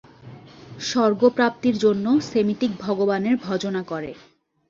[0.81, 4.11] স্বর্গপ্রাপ্তির জন্য সেমিটিক ভগবানের ভজনা করে।